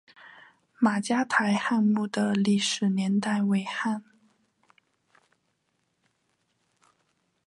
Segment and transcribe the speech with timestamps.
[0.79, 4.03] 马家台汉墓的历史年代为汉。